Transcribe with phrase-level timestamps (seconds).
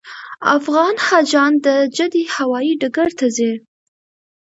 [0.57, 1.67] افغان حاجیان د
[1.97, 3.51] جدې هوایي ډګر ته ځي.